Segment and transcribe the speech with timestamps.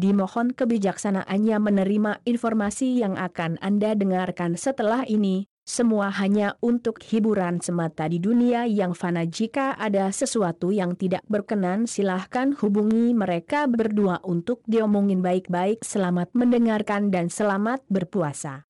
[0.00, 8.08] Dimohon kebijaksanaannya menerima informasi yang akan Anda dengarkan setelah ini, semua hanya untuk hiburan semata
[8.08, 9.28] di dunia yang fana.
[9.28, 15.84] Jika ada sesuatu yang tidak berkenan silahkan hubungi mereka berdua untuk diomongin baik-baik.
[15.84, 18.69] Selamat mendengarkan dan selamat berpuasa.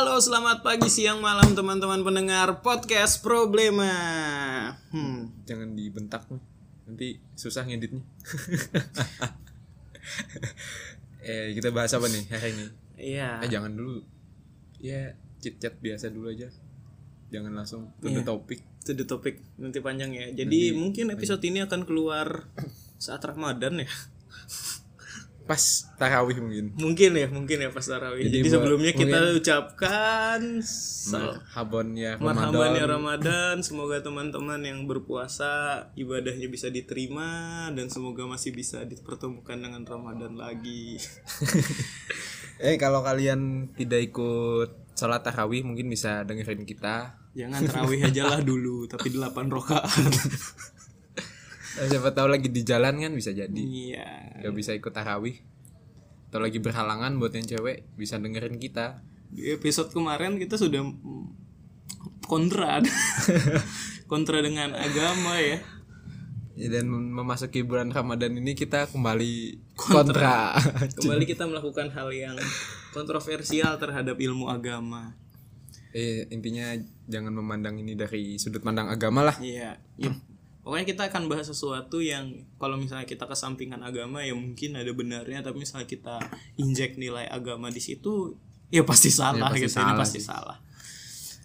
[0.00, 3.92] Halo, selamat pagi, siang, malam teman-teman pendengar podcast Problema.
[4.88, 6.40] Hmm, jangan dibentak nih
[6.88, 8.00] nanti susah ngeditnya
[11.28, 13.44] eh kita bahas apa nih hari ini iya.
[13.44, 14.00] eh jangan dulu
[14.80, 16.48] ya chit chat biasa dulu aja
[17.28, 18.28] jangan langsung to the Iya.
[18.32, 20.32] topic To the topic nanti panjang ya.
[20.32, 22.48] Jadi Nanti- mungkin episode ini akan keluar
[22.96, 23.90] saat Ramadan ya.
[25.50, 28.22] pas tarawih mungkin Mungkin ya, mungkin ya pas tarawih.
[28.22, 30.40] Jadi Jadi, buat- sebelumnya kita ucapkan
[31.98, 38.86] ya Marhaban ya Ramadan semoga teman-teman yang berpuasa ibadahnya bisa diterima dan semoga masih bisa
[38.86, 41.02] dipertemukan dengan Ramadan lagi.
[42.70, 48.40] eh kalau kalian tidak ikut sholat tarawih mungkin bisa dengerin kita Jangan terawih aja lah
[48.42, 49.90] dulu, tapi 8 rokaat.
[51.72, 54.42] Eh, siapa tahu lagi di jalan kan bisa jadi Iya.
[54.42, 55.38] gak bisa ikut tarawih
[56.26, 60.82] atau lagi berhalangan buat yang cewek bisa dengerin kita Di episode kemarin kita sudah
[62.20, 62.82] kontra
[64.10, 65.62] kontra dengan agama ya.
[66.54, 69.34] Ya, dan mem- memasuki bulan Ramadan ini kita kembali
[69.72, 70.52] kontra.
[70.98, 72.36] Kembali kita melakukan hal yang
[72.90, 75.14] kontroversial terhadap ilmu agama.
[75.90, 76.70] eh, intinya
[77.06, 79.36] jangan memandang ini dari sudut pandang agama lah.
[79.40, 79.74] Iya.
[79.96, 80.10] Ya.
[80.70, 85.42] Pokoknya kita akan bahas sesuatu yang kalau misalnya kita kesampingkan agama ya mungkin ada benarnya
[85.42, 86.22] tapi misalnya kita
[86.54, 88.38] injek nilai agama di situ
[88.70, 89.66] ya pasti salah pasti gitu.
[89.66, 90.24] Ini salah pasti sih.
[90.24, 90.58] salah.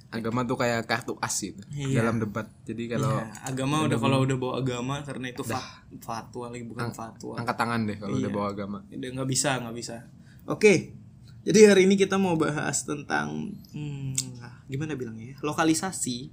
[0.08, 2.00] Agama tuh kayak kartu as gitu Iya.
[2.00, 2.46] dalam debat.
[2.64, 6.94] Jadi kalau Ya, agama udah kalau udah bawa agama karena itu fa- fatwa lagi bukan
[6.94, 7.34] fatwa.
[7.35, 8.31] angkat tangan deh kalau udah Iya.
[8.31, 8.78] bawa agama.
[8.85, 10.06] Udah nggak bisa, nggak bisa.
[10.46, 10.94] Oke.
[11.41, 15.38] Jadi hari ini kita mau bahas tentang hmm, ah, gimana bilangnya ya?
[15.41, 16.30] Lokalisasi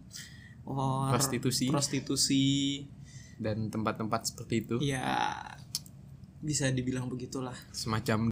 [0.64, 1.66] or Prostitusi.
[1.68, 2.44] prostitusi.
[3.36, 5.02] Dan tempat-tempat seperti itu Ya
[6.38, 7.54] bisa dibilang begitulah.
[7.70, 8.30] semacam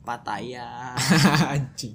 [0.00, 0.96] Pattaya,
[1.54, 1.94] anjing.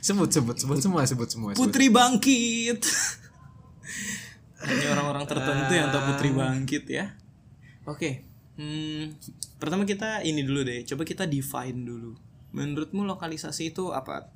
[0.00, 1.50] Sebut sebut sebut semua sebut semua.
[1.52, 1.62] sebut.
[1.62, 2.80] Putri Bangkit.
[4.66, 7.14] Hanya orang-orang tertentu yang tahu Putri Bangkit ya.
[7.84, 8.24] Oke.
[8.56, 9.14] Hmm,
[9.60, 10.82] pertama kita ini dulu deh.
[10.84, 12.16] Coba kita define dulu.
[12.50, 14.32] Menurutmu lokalisasi itu apa?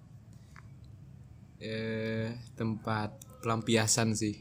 [1.61, 4.41] Eh tempat pelampiasan sih.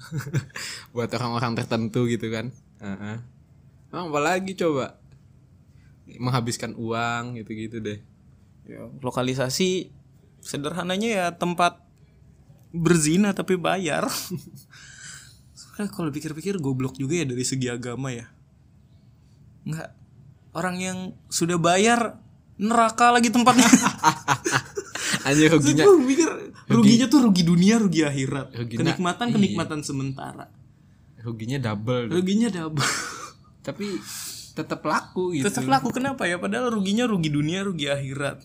[0.94, 2.52] Buat orang-orang tertentu gitu kan.
[2.80, 3.16] Heeh.
[3.90, 5.00] Emang apa lagi coba?
[6.06, 7.98] Menghabiskan uang gitu-gitu deh.
[8.68, 9.90] Ya, lokalisasi
[10.40, 11.80] sederhananya ya tempat
[12.70, 14.06] berzina tapi bayar.
[15.54, 18.30] Soalnya kalau pikir-pikir goblok juga ya dari segi agama ya.
[19.66, 19.90] Enggak.
[20.50, 22.18] Orang yang sudah bayar
[22.58, 23.70] neraka lagi tempatnya.
[25.26, 26.28] Anjir ruginya Gue mikir
[26.70, 28.54] ruginya tuh rugi dunia, rugi akhirat.
[28.54, 29.34] Ruginya- kenikmatan iya.
[29.34, 30.46] kenikmatan sementara.
[31.20, 32.14] ruginya double deh.
[32.16, 32.86] Ruginya double.
[33.66, 33.86] tapi
[34.50, 36.36] tetap laku gitu Tetap laku kenapa ya?
[36.36, 38.40] Padahal ruginya rugi dunia, rugi akhirat.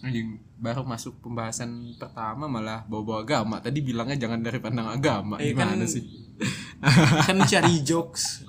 [0.00, 5.50] Anjing, baru masuk pembahasan pertama malah bawa-bawa agama tadi bilangnya jangan dari pandang agama Eh,
[5.50, 6.04] gimana kan- sih
[7.26, 8.44] kan cari jokes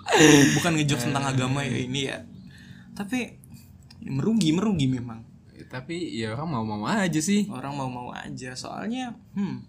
[0.54, 2.20] bukan ngejokes tentang agama ya ini ya
[2.92, 3.32] tapi
[4.00, 5.24] ya merugi merugi memang
[5.68, 7.48] tapi ya orang mau-mau aja sih.
[7.52, 8.56] Orang mau mau aja.
[8.56, 9.64] Soalnya hmm.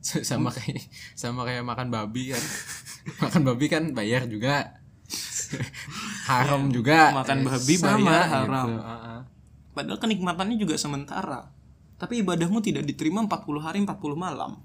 [0.00, 0.80] Sama kayak
[1.12, 2.44] sama kayak makan babi kan.
[3.20, 4.80] Makan babi kan bayar juga.
[6.28, 7.12] Haram juga.
[7.12, 8.32] Makan Eh, babi sama bayar gitu.
[8.32, 8.68] haram.
[9.76, 11.52] Padahal kenikmatannya juga sementara.
[12.00, 14.56] Tapi ibadahmu tidak diterima 40 hari 40 malam.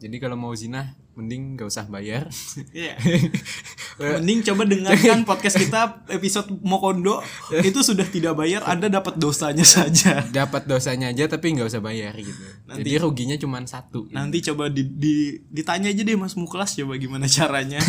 [0.00, 2.32] Jadi kalau mau zina mending gak usah bayar.
[2.72, 2.96] Iya.
[4.00, 7.20] Mending coba dengarkan podcast kita episode Mokondo
[7.52, 10.24] itu sudah tidak bayar, Anda dapat dosanya saja.
[10.26, 14.88] dapat dosanya aja tapi nggak usah bayar gitu jadi ruginya cuma satu Nanti coba di,
[14.88, 17.76] di- ditanya aja deh Mas Muklas coba gimana caranya.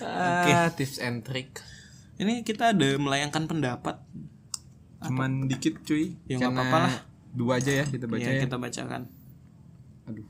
[0.00, 1.60] Ah, tips and trick
[2.16, 4.00] Ini kita ada melayangkan pendapat.
[5.00, 6.94] cuman dikit cuy Ya, nggak apa-apa lah.
[7.30, 9.08] dua aja ya kita baca Ya, ya kita bacakan.
[10.04, 10.28] aduh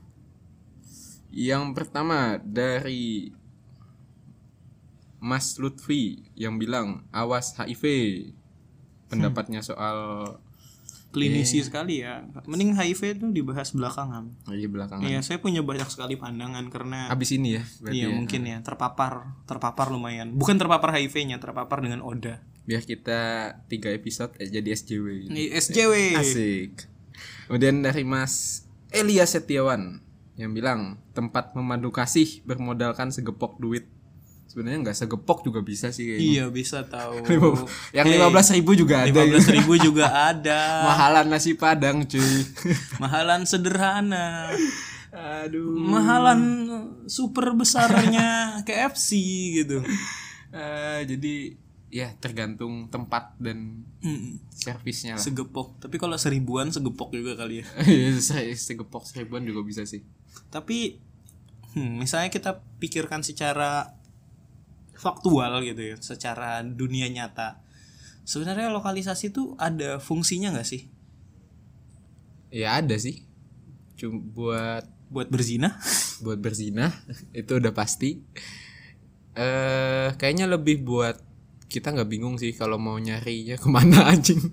[1.29, 3.31] yang pertama dari
[5.21, 7.85] Mas Lutfi yang bilang awas HIV
[9.07, 9.97] pendapatnya soal
[11.11, 15.03] klinisi sekali ya mending HIV itu dibahas belakangan Oh, iya belakangan.
[15.03, 18.15] Iya saya punya banyak sekali pandangan karena Habis ini ya, iya ya.
[18.15, 23.19] mungkin ya terpapar terpapar lumayan bukan terpapar HIV-nya terpapar dengan ODA Biar kita
[23.67, 25.27] tiga episode eh, jadi SJW.
[25.27, 25.33] gitu.
[25.35, 26.73] SJW Asik.
[27.49, 28.63] Kemudian dari Mas
[28.93, 29.99] Elia Setiawan
[30.39, 33.89] yang bilang tempat memandu kasih bermodalkan segepok duit.
[34.51, 36.27] Sebenarnya nggak segepok juga bisa sih kayaknya.
[36.27, 37.23] iya bisa tahu
[37.95, 39.07] Yang lima belas ribu juga ada.
[39.07, 39.27] lima ya.
[39.29, 42.19] belas ribu juga ada Mahalan nasi padang cuy.
[42.99, 44.51] mahalan sederhana
[45.09, 45.75] Aduh.
[45.77, 46.39] mahalan
[47.05, 49.09] super besarnya KFC
[49.55, 49.79] gitu
[50.49, 51.55] Eh, jadi
[51.87, 53.87] ya tergantung tempat dan
[54.49, 55.21] servisnya lah.
[55.21, 60.03] segepok tapi kalau seribuan segepok juga kali ya Iya, se- segepok seribuan juga bisa sih.
[60.47, 60.99] tapi
[61.69, 63.95] hmm, misalnya kita pikirkan secara
[65.01, 67.57] faktual gitu ya secara dunia nyata
[68.21, 70.85] sebenarnya lokalisasi itu ada fungsinya nggak sih
[72.51, 73.23] Ya ada sih.
[73.95, 75.75] Cuma buat buat berzina
[76.23, 76.91] buat berzina
[77.39, 78.19] itu udah pasti.
[79.31, 81.15] Eh kayaknya lebih buat
[81.71, 84.43] kita nggak bingung sih kalau mau nyarinya ke mana anjing.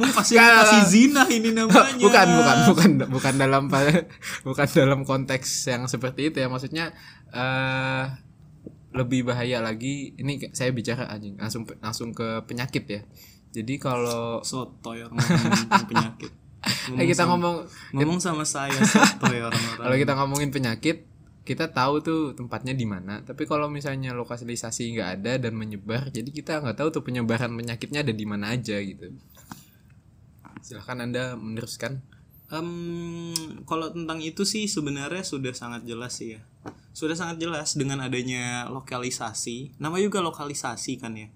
[0.00, 3.68] mau fasilitasi zina ini namanya bukan bukan bukan bukan dalam
[4.40, 6.96] bukan dalam konteks yang seperti itu ya maksudnya
[7.36, 8.04] eh
[8.94, 13.02] lebih bahaya lagi ini saya bicara anjing langsung langsung ke penyakit ya.
[13.54, 16.32] Jadi kalau soto ya ngomongin penyakit.
[16.96, 17.60] Eh, kita ngomong
[17.92, 21.04] ngomong sama saya soto ya orang-orang kalau kita ngomongin penyakit
[21.44, 26.24] kita tahu tuh tempatnya di mana tapi kalau misalnya lokalisasi nggak ada dan menyebar jadi
[26.24, 29.12] kita nggak tahu tuh penyebaran penyakitnya ada di mana aja gitu.
[30.64, 32.00] Silahkan anda meneruskan.
[32.48, 33.36] Em,
[33.68, 36.42] kalau tentang itu sih sebenarnya sudah sangat jelas sih ya.
[36.94, 39.74] Sudah sangat jelas dengan adanya lokalisasi.
[39.82, 41.26] Nama juga lokalisasi kan ya.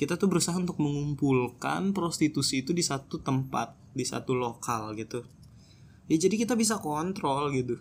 [0.00, 5.28] Kita tuh berusaha untuk mengumpulkan prostitusi itu di satu tempat, di satu lokal gitu.
[6.08, 7.76] Ya jadi kita bisa kontrol gitu.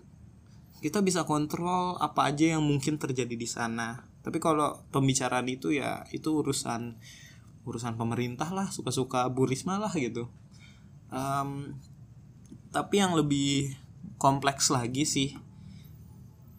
[0.84, 4.04] Kita bisa kontrol apa aja yang mungkin terjadi di sana.
[4.20, 7.00] Tapi kalau pembicaraan itu ya itu urusan
[7.64, 10.28] urusan pemerintah lah, suka-suka Bu Risma lah gitu.
[11.08, 11.80] Em,
[12.76, 13.80] tapi yang lebih
[14.20, 15.47] kompleks lagi sih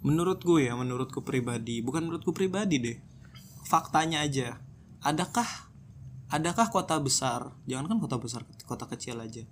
[0.03, 2.99] menurut gue ya menurutku pribadi bukan menurutku pribadi deh
[3.67, 4.63] faktanya aja.
[5.03, 5.47] Adakah
[6.29, 9.47] adakah kota besar jangankan kota besar kota kecil aja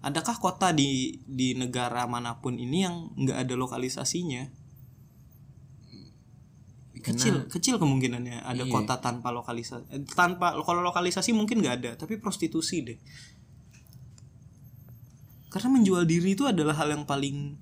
[0.00, 4.48] adakah kota di di negara mana pun ini yang nggak ada lokalisasinya?
[7.00, 8.72] Kecil kecil kemungkinannya ada Iya.
[8.72, 12.98] kota tanpa lokalisasi eh, tanpa kalau lokalisasi mungkin nggak ada tapi prostitusi deh.
[15.48, 17.56] Karena menjual diri itu adalah hal yang paling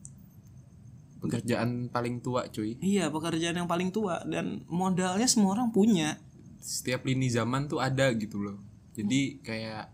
[1.19, 2.79] pekerjaan paling tua cuy.
[2.79, 4.23] Iya pekerjaan yang paling tua.
[4.25, 6.19] Dan modalnya semua orang punya.
[6.62, 8.59] Setiap lini zaman tuh ada gitu loh.
[8.94, 9.91] Jadi kayak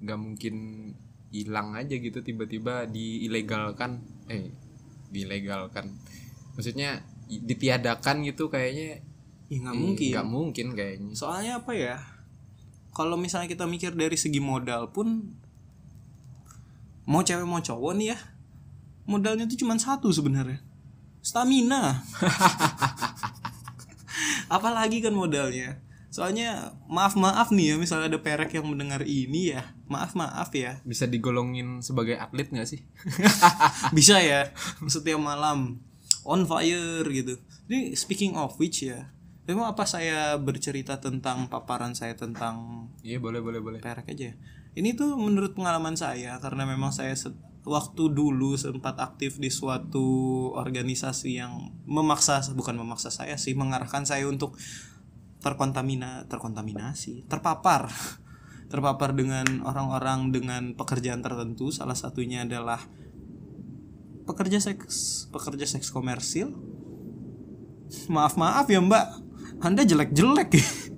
[0.00, 0.54] nggak mungkin
[1.30, 4.04] hilang aja gitu tiba-tiba diilegalkan.
[4.28, 4.52] Eh
[5.10, 5.90] diilegalkan.
[6.56, 9.00] Maksudnya ditiadakan gitu kayaknya.
[9.50, 10.10] Ya nggak eh, mungkin.
[10.12, 11.12] nggak mungkin kayaknya.
[11.16, 11.96] Soalnya apa ya?
[12.92, 15.30] Kalau misalnya kita mikir dari segi modal pun
[17.08, 18.18] mau cewek mau cowok nih ya
[19.04, 20.60] modalnya tuh cuma satu sebenarnya.
[21.20, 22.00] Stamina.
[24.56, 25.78] Apalagi kan modalnya.
[26.10, 29.62] Soalnya maaf maaf nih ya misalnya ada perek yang mendengar ini ya.
[29.86, 30.82] Maaf maaf ya.
[30.82, 32.82] Bisa digolongin sebagai atlet nggak sih?
[33.96, 34.50] Bisa ya
[34.90, 35.78] setiap malam.
[36.26, 37.38] On fire gitu.
[37.70, 39.14] Ini speaking of which ya
[39.50, 43.80] memang apa saya bercerita tentang paparan saya tentang iya boleh boleh boleh.
[43.82, 44.34] perek aja ya?
[44.78, 47.18] ini tuh menurut pengalaman saya karena memang saya
[47.64, 54.24] waktu dulu sempat aktif di suatu organisasi yang memaksa bukan memaksa saya sih mengarahkan saya
[54.24, 54.56] untuk
[55.40, 57.88] terkontamina terkontaminasi terpapar.
[58.70, 62.78] Terpapar dengan orang-orang dengan pekerjaan tertentu salah satunya adalah
[64.30, 66.54] pekerja seks pekerja seks komersil.
[68.06, 69.10] Maaf maaf ya mbak.
[69.58, 70.54] Anda jelek jelek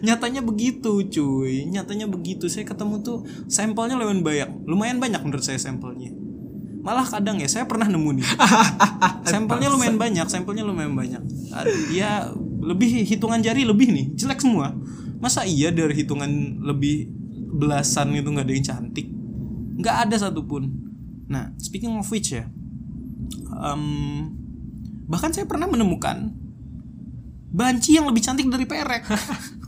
[0.00, 1.66] nyatanya begitu cuy.
[1.68, 2.46] Nyatanya begitu.
[2.46, 4.50] Saya ketemu tuh sampelnya lumayan banyak.
[4.68, 6.12] Lumayan banyak menurut saya sampelnya.
[6.82, 8.26] Malah kadang ya saya pernah nemu nih.
[9.32, 11.22] Sampelnya lumayan banyak sampelnya lumayan banyak.
[11.54, 12.26] Ad- ya
[12.58, 14.06] lebih hitungan jari lebih nih.
[14.18, 14.74] Jelek semua.
[15.22, 17.06] Masa iya dari hitungan lebih
[17.54, 19.06] belasan itu nggak ada yang cantik?
[19.78, 20.74] Nggak ada satupun.
[21.30, 22.50] Nah speaking of which ya
[23.62, 23.82] em,
[25.06, 26.32] bahkan saya pernah menemukan
[27.52, 29.04] banci yang lebih cantik dari perek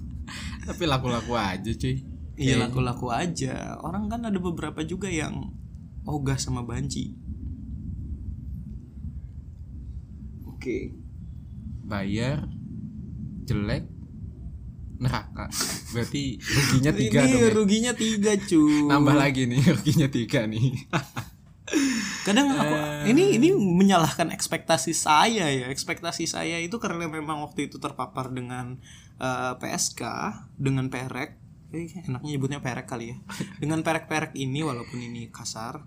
[0.65, 3.79] tapi laku-laku aja cuy Iya laku-laku aja.
[3.79, 5.55] Orang kan ada beberapa juga yang
[6.03, 7.15] ogah sama banci.
[10.51, 10.97] Oke.
[11.85, 12.49] bayar
[13.45, 13.85] jelek
[14.97, 15.53] neraka.
[15.93, 17.45] Berarti ruginya tiga ini dong.
[17.45, 17.51] ya?
[17.53, 20.73] ruginya tiga cu Nambah lagi nih ruginya tiga nih.
[22.29, 23.17] kadang aku Eh.
[23.17, 25.67] ini ini menyalahkan ekspektasi saya ya.
[25.73, 28.77] Ekspektasi saya itu karena memang waktu itu terpapar dengan
[29.17, 30.03] eh, PSK
[30.61, 31.41] dengan perek.
[31.75, 33.17] Eh, enaknya nyebutnya perek kali ya.
[33.59, 35.83] Dengan perek-perek ini walaupun ini kasar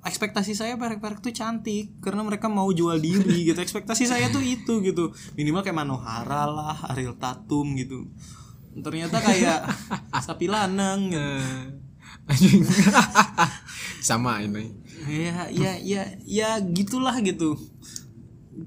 [0.00, 2.00] ekspektasi saya perek-perek tuh cantik.
[2.00, 3.60] Karena mereka mau jual diri gitu.
[3.60, 5.12] Ekspektasi saya tuh itu gitu.
[5.36, 8.08] Minimal kayak Manohara lah Ariel Tatum gitu.
[8.72, 9.68] Ternyata kayak
[10.26, 11.28] sapi lanang gitu.
[12.26, 12.62] Anjing.
[14.08, 14.72] Sama ini.
[15.08, 17.56] ya ya ya ya gitulah gitu.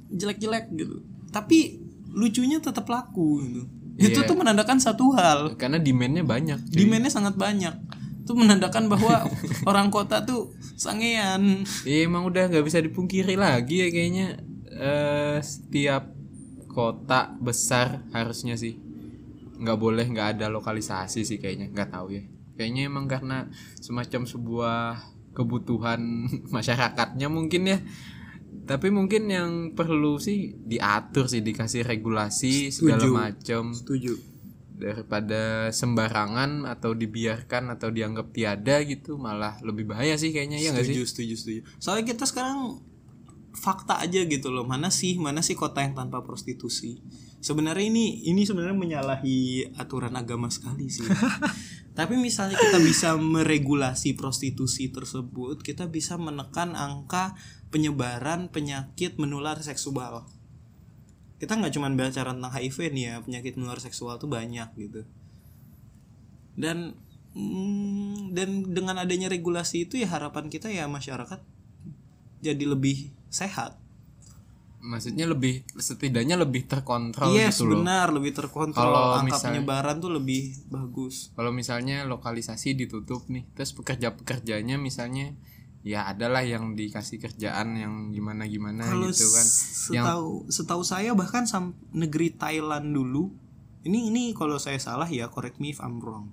[0.09, 1.01] Jelek-jelek gitu.
[1.29, 3.61] Tapi lucunya tetap laku gitu.
[3.93, 4.27] Itu Iya.
[4.27, 5.53] tuh menandakan satu hal.
[5.55, 6.73] Karena demandnya banyak.
[6.73, 7.73] demandnya sangat banyak.
[8.25, 9.29] Itu menandakan bahwa
[9.69, 11.61] orang kota tuh sangean.
[11.85, 14.27] Iya emang udah nggak bisa dipungkiri lagi ya kayaknya.
[14.73, 16.09] Eh setiap
[16.67, 18.73] kota besar harusnya sih.
[19.61, 21.69] Nggak boleh nggak ada lokalisasi sih kayaknya.
[21.69, 22.23] Nggak tahu ya
[22.55, 23.49] kayaknya emang karena
[23.81, 24.79] semacam sebuah
[25.33, 26.01] kebutuhan
[26.55, 27.79] masyarakatnya mungkin ya.
[28.63, 33.11] Tapi mungkin yang perlu sih diatur sih dikasih regulasi segala Setuju.
[33.11, 34.13] macam setuju.
[34.73, 40.85] Daripada sembarangan atau dibiarkan atau dianggap tiada gitu malah lebih bahaya sih kayaknya ya nggak
[40.85, 40.95] sih?
[40.95, 41.61] Setuju setuju setuju.
[41.81, 42.79] Soalnya kita sekarang
[43.53, 47.01] fakta aja gitu loh mana sih mana sih kota yang tanpa prostitusi?
[47.43, 51.03] Sebenarnya ini ini sebenarnya menyalahi aturan agama sekali sih
[51.93, 57.37] tapi misalnya kita bisa meregulasi prostitusi tersebut kita bisa menekan angka
[57.69, 60.25] penyebaran penyakit menular seksual.
[61.41, 65.05] Kita nggak cuma bicara tentang HIV nih ya penyakit menular seksual tuh banyak gitu.
[66.53, 66.97] Dan
[67.33, 71.41] mm, dan dengan adanya regulasi itu ya harapan kita ya masyarakat
[72.45, 73.82] jadi lebih sehat
[74.83, 77.79] maksudnya lebih setidaknya lebih terkontrol yes gitu loh.
[77.79, 78.83] benar lebih terkontrol.
[78.83, 81.31] Kalau angka misalnya- penyebaran tuh lebih bagus.
[81.39, 85.31] Kalau misalnya lokalisasi ditutup nih terus pekerja pekerjanya misalnya
[85.83, 89.47] ya adalah yang dikasih kerjaan yang gimana gimana kalau gitu kan.
[89.91, 93.31] yang setahu setahu saya bahkan sam negeri Thailand dulu
[93.83, 96.31] ini ini kalau saya salah ya correct me if I'm wrong.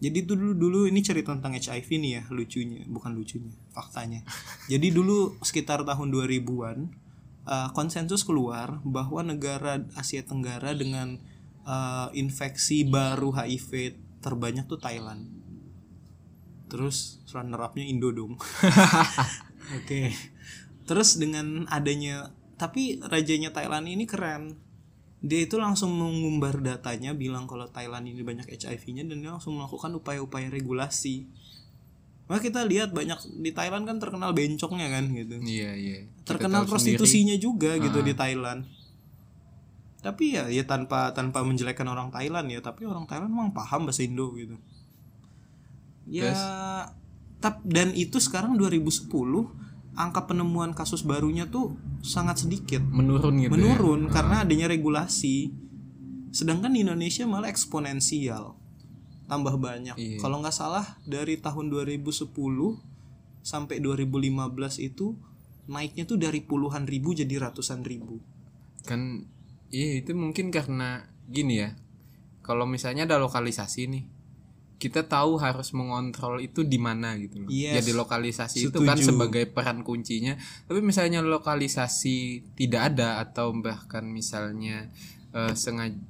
[0.00, 4.22] Jadi dulu dulu ini cerita tentang HIV nih ya lucunya bukan lucunya faktanya.
[4.72, 6.78] Jadi dulu sekitar tahun 2000-an
[7.50, 11.18] uh, konsensus keluar bahwa negara Asia Tenggara dengan
[11.66, 15.26] uh, infeksi baru HIV terbanyak tuh Thailand
[16.70, 18.38] terus runner upnya Indo dong
[19.70, 20.10] Oke.
[20.84, 24.58] Terus dengan adanya tapi rajanya Thailand ini keren.
[25.20, 29.92] Dia itu langsung mengumbar datanya bilang kalau Thailand ini banyak HIV-nya dan dia langsung melakukan
[29.96, 31.28] upaya-upaya regulasi.
[32.30, 35.42] Maka kita lihat banyak di Thailand kan terkenal bencongnya kan gitu.
[35.42, 37.02] iya iya Kita Terkenal tahu sendiri.
[37.02, 38.06] prostitusinya juga gitu Ah.
[38.06, 38.60] di Thailand.
[39.98, 44.00] Tapi ya ya tanpa tanpa menjelekkan orang Thailand ya, tapi orang Thailand memang paham bahasa
[44.00, 44.54] Indo gitu.
[46.06, 46.30] Ya
[47.38, 49.10] tap dan itu sekarang 2010
[49.92, 53.52] angka penemuan kasus barunya tuh sangat sedikit menurun gitu ya.
[53.52, 55.48] menurun karena adanya regulasi
[56.30, 58.59] sedangkan di Indonesia malah eksponensial
[59.30, 60.18] tambah banyak Iya.
[60.18, 62.26] kalau nggak salah dari tahun 2010
[63.40, 65.14] sampai 2015 itu
[65.70, 68.18] naiknya tuh dari puluhan ribu jadi ratusan ribu
[68.82, 69.22] kan
[69.70, 71.70] iya itu mungkin karena gini ya
[72.42, 74.04] kalau misalnya ada lokalisasi nih
[74.80, 77.52] kita tahu harus mengontrol itu di mana gitu loh.
[77.52, 77.84] Yes.
[77.84, 79.12] Jadi lokalisasi itu kan Setuju.
[79.12, 80.40] sebagai peran kuncinya.
[80.40, 84.88] Tapi misalnya lokalisasi tidak ada atau bahkan misalnya
[85.36, 86.00] eh, sengaja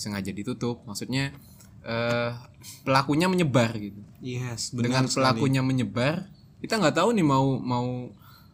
[0.00, 1.36] sengaja ditutup, maksudnya
[1.84, 2.30] eh,
[2.84, 4.00] pelakunya menyebar gitu.
[4.20, 5.16] yes Dengan benar sekali.
[5.24, 6.28] pelakunya menyebar,
[6.60, 7.88] kita nggak tahu nih mau mau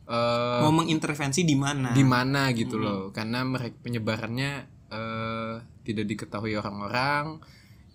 [0.07, 4.53] eh, mau mengintervensi di mana di mana gitu loh karena mereka penyebarannya
[4.91, 7.43] eh, tidak diketahui orang-orang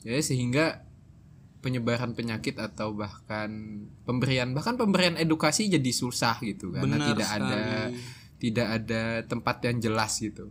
[0.03, 0.83] ya sehingga
[1.61, 7.61] penyebaran penyakit atau bahkan pemberian bahkan pemberian edukasi jadi susah gitu karena Benar tidak ada
[7.61, 8.01] sekali.
[8.41, 10.49] tidak ada tempat yang jelas gitu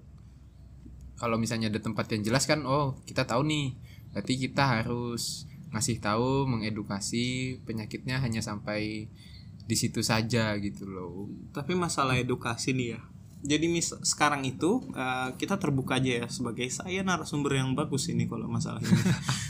[1.19, 3.75] kalau misalnya ada tempat yang jelas kan oh kita tahu nih
[4.11, 9.07] berarti kita harus ngasih tahu mengedukasi penyakitnya hanya sampai
[9.71, 13.01] di situ saja gitu loh Tapi masalah edukasi nih ya.
[13.41, 18.29] Jadi mis sekarang itu eh, kita terbuka aja ya sebagai saya narasumber yang bagus ini
[18.29, 19.01] kalau masalah ini.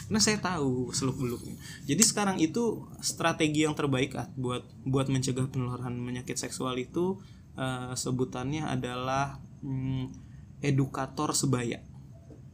[0.07, 1.57] Karena saya tahu seluk beluknya.
[1.89, 7.19] Jadi sekarang itu strategi yang terbaik ah, buat buat mencegah penularan penyakit seksual itu
[7.59, 10.05] eh, sebutannya adalah mm,
[10.63, 11.83] edukator sebaya.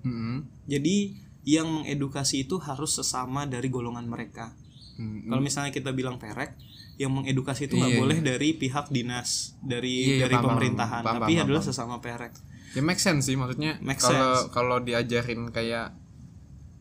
[0.06, 0.46] Mm-mm.
[0.70, 4.50] Jadi yang mengedukasi itu harus sesama dari golongan mereka.
[4.98, 5.30] Mm-mm.
[5.30, 6.58] Kalau misalnya kita bilang perek,
[6.98, 11.02] yang mengedukasi itu nggak Iya, boleh dari pihak dinas, dari Iya, iya, dari paham, pemerintahan,
[11.04, 11.70] paham, tapi paham, adalah paham.
[11.70, 12.32] sesama perek.
[12.74, 15.96] ya make sense sih maksudnya kalau kalau diajarin kayak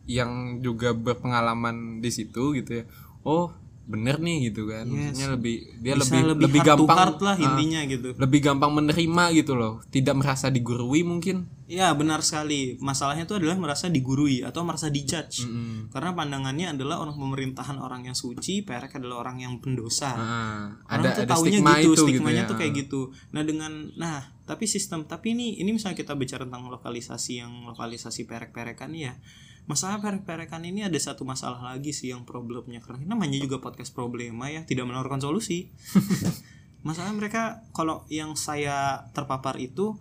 [0.03, 2.85] yang juga berpengalaman di situ gitu ya
[3.23, 7.35] oh bener nih gitu kan maksudnya lebih dia Bisa lebih lebih, to gampang heart lah
[7.37, 12.77] ah, intinya gitu lebih gampang menerima gitu loh tidak merasa digurui mungkin Ya benar sekali.
[12.77, 15.49] Masalahnya itu adalah merasa digurui atau merasa dijudge.
[15.49, 15.89] Mm-mm.
[15.89, 20.13] Karena pandangannya adalah orang pemerintahan orang yang suci, perek adalah orang yang pendosa.
[20.13, 22.49] Ah, Orang ada tuh ada taunya stigma gitu, itu stigmanya gitu ya.
[22.53, 23.01] tuh kayak gitu.
[23.33, 28.29] Nah dengan, nah tapi sistem, tapi ini ini misalnya kita bicara tentang lokalisasi yang lokalisasi
[28.29, 29.17] perek-perekan ya.
[29.65, 33.91] Masalah perek-perekan ini ada satu masalah lagi sih yang problemnya karena ini namanya juga podcast
[33.91, 35.73] problema ya, tidak menawarkan solusi.
[36.85, 39.97] Masalah mereka kalau yang saya terpapar itu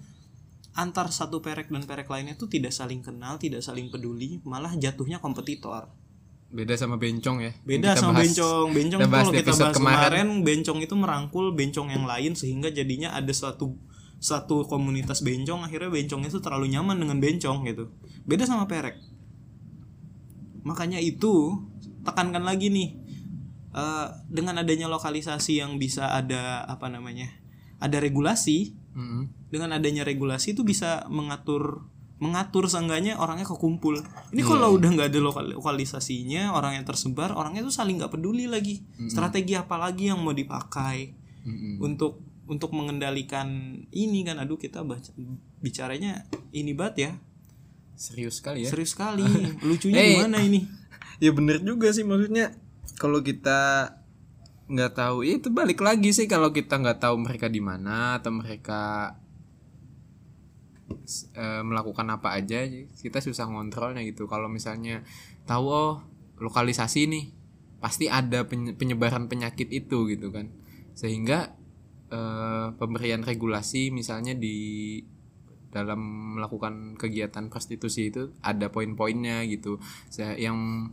[0.74, 5.16] antar satu perek dan perek lainnya tuh tidak saling kenal, tidak saling peduli, malah jatuhnya
[5.18, 5.88] kompetitor.
[6.54, 8.66] beda sama bencong ya Beda sama bahas- bencong.
[8.70, 9.98] Bencong kita bahas kalau kita bahas kemarin.
[9.98, 13.74] kemarin, bencong itu merangkul bencong yang lain sehingga jadinya ada satu
[14.22, 17.90] satu komunitas bencong akhirnya bencong itu terlalu nyaman dengan bencong gitu.
[18.22, 19.02] Beda sama perek.
[20.64, 21.60] Makanya itu
[22.02, 22.90] tekankan lagi nih
[23.70, 27.28] eh, dengan adanya lokalisasi yang bisa ada apa namanya?
[27.78, 29.50] Ada regulasi Mm-mm.
[29.50, 33.98] dengan adanya regulasi itu bisa mengatur mengatur seenggaknya orangnya kekumpul
[34.30, 38.46] ini kalau udah nggak ada lokal- lokalisasinya orang yang tersebar orangnya tuh saling nggak peduli
[38.46, 41.10] lagi strategi apa lagi yang mau dipakai
[41.42, 41.82] Mm-mm.
[41.82, 43.50] untuk untuk mengendalikan
[43.90, 45.10] ini kan aduh kita baca
[45.58, 47.12] bicaranya ini banget ya
[47.94, 48.70] serius sekali ya?
[48.70, 49.24] Serius sekali.
[49.68, 50.18] Lucunya Eh.
[50.18, 50.60] gimana ini?
[51.22, 52.50] Ya bener juga sih maksudnya
[52.98, 53.94] kalau kita
[54.66, 58.34] nggak tahu ya itu balik lagi sih kalau kita nggak tahu mereka di mana atau
[58.34, 59.14] mereka
[61.34, 64.26] eh, melakukan apa aja kita susah ngontrolnya gitu.
[64.26, 65.06] Kalau misalnya
[65.46, 65.94] tahu oh
[66.40, 67.24] lokalisasi nih
[67.78, 70.50] pasti ada penye- penyebaran penyakit itu gitu kan.
[70.98, 71.54] Sehingga
[72.10, 74.98] eh, pemberian regulasi misalnya di
[75.74, 79.82] dalam melakukan kegiatan prostitusi itu ada poin-poinnya gitu.
[80.06, 80.88] Saya yang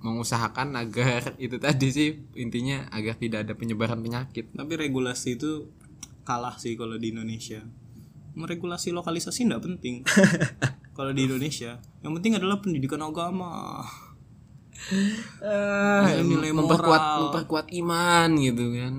[0.00, 4.56] mengusahakan agar itu tadi sih intinya agar tidak ada penyebaran penyakit.
[4.56, 5.68] Tapi regulasi itu
[6.24, 7.60] kalah sih kalau di Indonesia.
[8.36, 10.04] Meregulasi lokalisasi nggak penting.
[10.96, 13.80] Kalau di Indonesia yang penting adalah pendidikan agama.
[15.40, 17.20] Nilai-nilai memperkuat moral.
[17.28, 18.94] memperkuat iman gitu kan.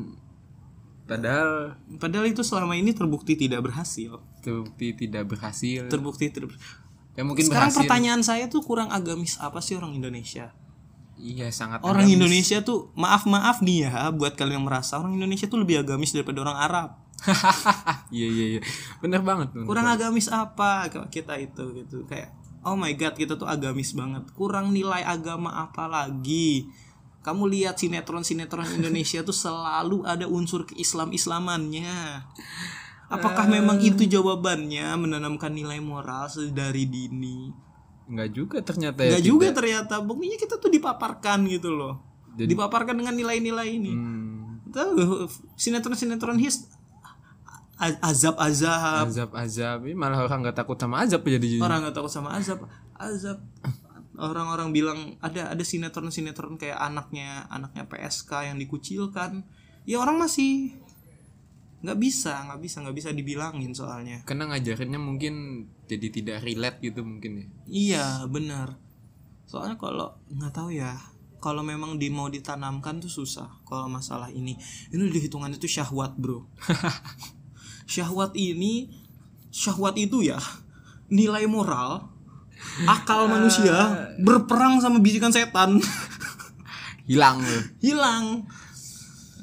[1.06, 5.92] Padahal padahal itu selama ini terbukti tidak berhasil terbukti tidak berhasil.
[5.92, 6.62] Terbukti tidak ber-
[7.20, 7.82] ya mungkin sekarang berhasil.
[7.84, 10.56] pertanyaan saya tuh kurang agamis apa sih orang Indonesia?
[11.20, 12.16] Iya sangat orang agamis.
[12.16, 16.16] Indonesia tuh maaf maaf nih ya buat kalian yang merasa orang Indonesia tuh lebih agamis
[16.16, 16.90] daripada orang Arab.
[18.14, 18.62] Iya iya iya.
[19.04, 22.08] Bener banget bener kurang agamis apa kita itu gitu.
[22.08, 22.32] Kayak
[22.64, 24.24] oh my god kita tuh agamis banget.
[24.32, 26.70] Kurang nilai agama apa lagi
[27.28, 31.12] kamu lihat sinetron sinetron Indonesia tuh selalu ada unsur keislam
[33.08, 37.52] apakah memang itu jawabannya menanamkan nilai moral dari dini?
[38.08, 39.94] Enggak juga ternyata ya Enggak juga ternyata.
[40.00, 42.00] Buktinya kita tuh dipaparkan gitu loh.
[42.38, 43.92] Jadi- dipaparkan dengan nilai-nilai ini.
[43.92, 46.68] Hmm, Tahu sinetron-sinetron his
[47.76, 49.10] a- azab-azab.
[49.10, 51.58] Azab azab ini malah orang nggak takut sama azab ya jadi.
[51.60, 52.64] Orang nggak takut sama azab.
[52.96, 53.42] Azab.
[54.18, 59.46] Orang-orang bilang ada ada sinetron sinetron kayak anaknya anaknya PSK yang dikucilkan.
[59.86, 60.74] Ya orang masih
[61.78, 64.26] nggak bisa nggak bisa nggak bisa dibilangin soalnya.
[64.26, 67.46] Karena ngajarinnya mungkin jadi tidak relate gitu mungkin ya.
[67.70, 68.78] Iya benar.
[69.46, 70.98] Soalnya kalau nggak tahu ya
[71.38, 74.58] kalau memang di mau ditanamkan tuh susah kalau masalah ini.
[74.90, 76.50] Ini udah hitungan itu syahwat bro.
[77.88, 78.92] Syahwat ini
[79.48, 80.36] syahwat itu ya
[81.08, 82.12] nilai moral
[82.84, 85.78] akal manusia berperang sama bisikan setan.
[87.10, 87.40] Hilang.
[87.40, 88.44] Loh hilang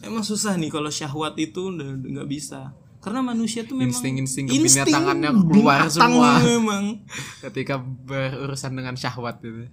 [0.06, 2.72] emang susah nih kalau syahwat itu udah nggak bisa.
[3.04, 6.40] Karena manusia tuh memang Insting-insting insting kebinatangannya keluar semua.
[6.40, 7.04] memang.
[7.44, 9.68] Ketika berurusan dengan syahwat itu.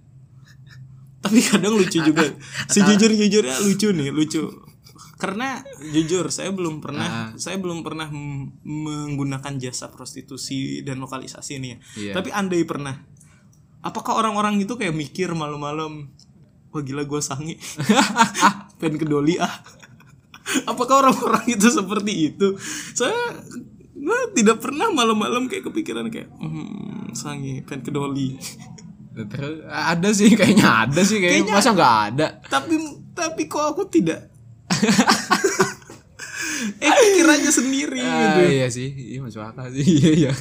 [1.24, 2.28] Tapi kadang lucu juga.
[2.72, 4.42] Sejujur jujurnya lucu nih lucu.
[5.16, 5.62] Karena
[5.94, 8.10] jujur saya belum pernah saya belum pernah
[8.66, 11.78] menggunakan jasa prostitusi dan lokalisasi nih ya.
[11.94, 12.12] Iya.
[12.18, 13.06] tapi andai pernah
[13.82, 16.10] apakah orang-orang itu kayak mikir malam-malam
[16.72, 17.54] wah gila gue sangi
[18.82, 19.50] pengen ke doli ah
[20.64, 22.56] apakah orang-orang itu seperti itu?
[22.92, 23.14] Saya
[23.96, 28.34] nah, tidak pernah malam-malam kayak kepikiran kayak hmm, sangi pengen ke doli
[29.12, 32.26] terus ada sih kayaknya ada sih kayaknya, Kayaknya- masa nggak ada?
[32.48, 32.74] Tapi
[33.12, 34.32] tapi kok aku tidak
[36.80, 38.40] eh pikirannya sendiri gitu.
[38.42, 38.90] Ah, iya sih.
[38.92, 39.84] Iya masuk akal sih.
[39.98, 40.32] Iya iya.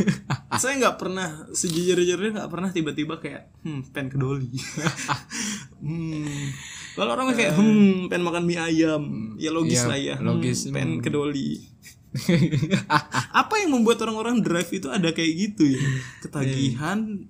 [0.58, 4.52] Saya nggak pernah sejujur-jujurnya nggak pernah tiba-tiba kayak hmm pengen ke doli
[5.86, 6.44] hmm.
[6.98, 9.04] Kalau orang kayak hmm pengen makan mie ayam.
[9.40, 10.16] Ya logis iya, lah ya.
[10.22, 10.68] logis.
[10.68, 11.64] hmm, pengen ke doli
[13.40, 15.82] apa yang membuat orang-orang drive itu ada kayak gitu ya?
[16.20, 17.24] Ketagihan.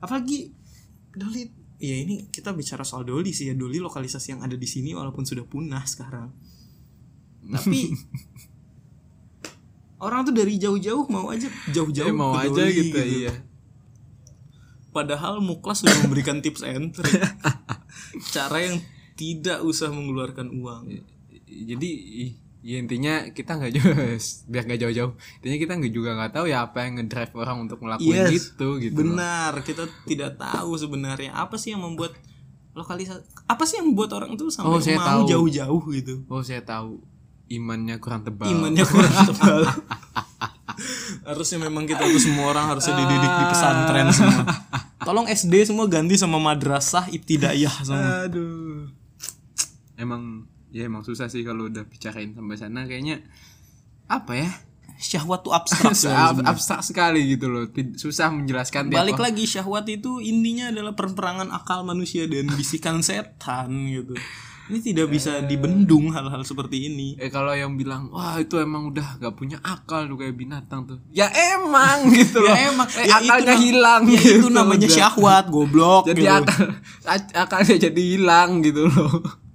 [0.00, 0.56] Apalagi
[1.12, 3.54] doli ya ini kita bicara soal doli sih ya.
[3.54, 6.55] Doli lokalisasi yang ada di sini walaupun sudah punah sekarang
[7.48, 7.92] tapi
[9.98, 13.32] orang tuh dari jauh-jauh mau aja jauh-jauh Eh, mau ke aja doli gitu, iya
[14.88, 17.20] Padahal Muklas sudah memberikan tips and trick.
[18.32, 18.80] Cara yang
[19.12, 20.88] tidak usah mengeluarkan uang.
[21.46, 21.90] jadi
[22.60, 23.92] ya intinya kita nggak jauh
[24.50, 27.78] biar nggak jauh-jauh intinya kita nggak juga nggak tahu ya apa yang ngedrive orang untuk
[27.78, 28.96] ngelakuin Yes, gitu gitu.
[28.98, 32.16] Benar, kita tidak tahu sebenarnya apa sih yang membuat
[32.72, 35.28] lokalisasi apa sih yang membuat orang tuh sampai Oh, saya mau tahu.
[35.30, 36.14] jauh-jauh gitu.
[36.26, 36.98] oh saya tahu
[37.46, 39.60] imannya kurang tebal Imannya kurang tebal.
[41.26, 44.44] harusnya memang kita tuh semua orang harusnya dididik di pesantren semua.
[45.02, 48.26] Tolong SD semua ganti sama madrasah ibtidaiyah semua.
[48.28, 48.86] aduh
[49.96, 53.24] emang ya emang susah sih kalau udah bicarain sampai sana kayaknya
[54.06, 54.50] apa ya
[54.96, 57.64] Syahwat tuh abstrak sekali abstrak sekali gitu loh
[57.96, 64.16] susah menjelaskan Balik lagi syahwat itu intinya adalah perperangan akal manusia dan bisikan setan gitu.
[64.66, 67.14] Ini tidak bisa dibendung hal-hal seperti ini.
[67.22, 70.98] Eh kalau yang bilang wah itu emang udah gak punya akal tuh kayak binatang tuh.
[71.14, 72.50] Ya emang gitu loh.
[72.50, 74.38] Ya emang eh, ya akalnya itu hilang ya gitu.
[74.42, 74.96] itu namanya udah.
[74.98, 76.34] syahwat goblok Jadi gitu.
[76.34, 76.66] akal
[77.34, 79.14] akalnya jadi hilang gitu loh.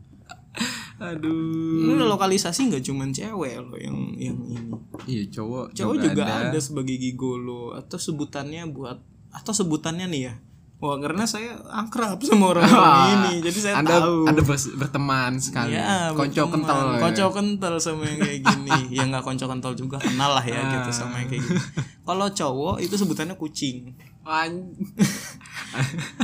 [1.02, 1.90] Aduh.
[1.92, 4.78] Ini lokalisasi nggak cuman cewek loh yang yang ini.
[5.10, 5.74] Iya cowok.
[5.74, 6.60] Cowok juga, ada.
[6.62, 9.02] sebagai gigolo atau sebutannya buat
[9.34, 10.34] atau sebutannya nih ya.
[10.82, 14.26] Wah, karena saya akrab sama orang-orang ini, jadi saya anda, tahu.
[14.26, 14.42] Anda
[14.76, 15.78] berteman sekali.
[15.78, 16.54] Ya, Konco berteman.
[16.58, 16.80] kental.
[16.82, 17.00] ya.
[17.00, 18.80] Konco kental sama yang kayak gini.
[18.98, 21.62] ya nggak konco kental juga kenal lah ya gitu sama yang kayak gini.
[22.02, 23.94] Kalau cowok itu sebutannya kucing.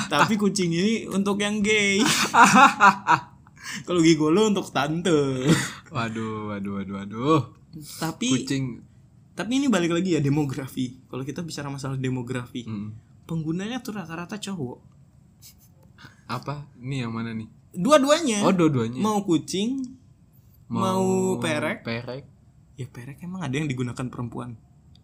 [0.08, 2.02] Tapi kucing ini untuk yang gay.
[3.84, 5.46] Kalau gigolo untuk tante.
[5.90, 7.42] waduh, waduh, waduh, waduh.
[8.00, 8.82] Tapi Kucing.
[9.32, 10.98] tapi ini balik lagi ya demografi.
[11.06, 12.90] Kalau kita bicara masalah demografi, Hmm.
[13.28, 14.80] Penggunanya tuh rata-rata cowok.
[16.32, 16.66] Apa?
[16.80, 17.48] Ini yang mana nih?
[17.76, 18.42] Dua-duanya.
[18.48, 19.04] Oh, dua-duanya.
[19.04, 19.84] Mau kucing,
[20.72, 21.84] mau, perek.
[21.84, 22.24] Perek.
[22.80, 24.56] Ya perek emang ada yang digunakan perempuan.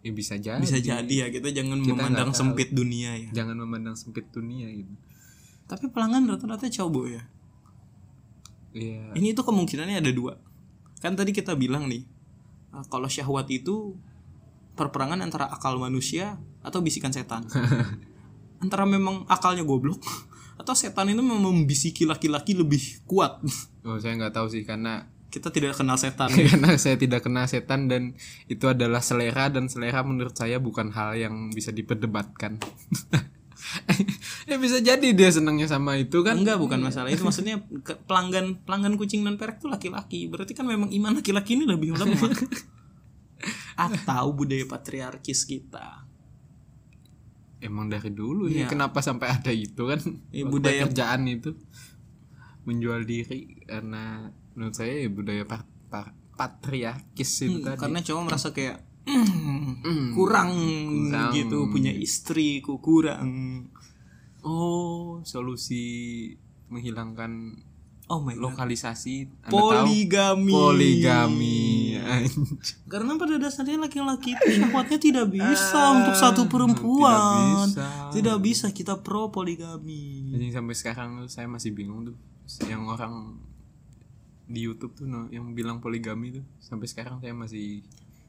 [0.03, 0.59] Ya bisa jadi.
[0.59, 3.29] Bisa jadi ya kita jangan Kita memandang sempit dunia ya.
[3.43, 4.93] Jangan memandang sempit dunia gitu.
[5.67, 7.23] Tapi pelanggan rata-rata cowok ya.
[8.73, 9.15] Iya.
[9.15, 10.35] Ini tuh kemungkinannya ada dua.
[10.99, 12.03] Kan tadi kita bilang nih,
[12.73, 13.95] eh, kalau syahwat itu
[14.73, 17.45] perperangan antara akal manusia atau bisikan setan.
[18.63, 19.99] antara memang akalnya goblok
[20.61, 23.43] atau setan itu memang membisiki laki-laki lebih kuat.
[23.83, 26.31] Oh, saya nggak tahu sih karena Kita tidak kenal setan.
[26.55, 28.15] karena saya tidak kena setan dan
[28.47, 32.63] itu adalah selera dan selera menurut saya bukan hal yang bisa diperdebatkan.
[34.47, 36.39] ya bisa jadi dia senangnya sama itu kan?
[36.39, 37.59] Enggak, bukan masalah itu maksudnya
[38.07, 40.31] pelanggan pelanggan kucing dan perek itu laki-laki.
[40.31, 42.23] Berarti kan memang iman laki-laki ini lebih lemah.
[43.75, 46.12] atau budaya patriarkis kita.
[47.63, 48.67] Emang dari dulu Iya.
[48.67, 49.99] kenapa sampai ada itu kan?
[50.03, 51.55] Waktu budaya- kerjaan itu
[52.63, 57.79] menjual diri karena menurut saya ya budaya pa- pa- patriarkis itu tadi.
[57.79, 61.31] Karena cowok merasa kayak "Mm, kurang, kurang.
[61.31, 63.67] gitu punya istri ku kurang.
[64.41, 65.83] Oh, solusi
[66.67, 67.63] menghilangkan
[68.13, 68.41] Oh my god.
[68.45, 69.57] lokalisasi Anda tahu?
[69.57, 70.53] Poligami.
[70.53, 71.61] Poligami.
[71.97, 77.17] Anj- Karena pada dasarnya laki-laki itu syahwatnya tidak bisa untuk satu perempuan.
[77.17, 77.87] Tidak bisa.
[78.13, 80.29] Tidak bisa kita pro poligami.
[80.31, 82.17] Anjing sampai sekarang saya masih bingung tuh
[82.63, 83.33] yang orang
[84.43, 87.81] di YouTube tuh yang bilang poligami tuh sampai sekarang saya masih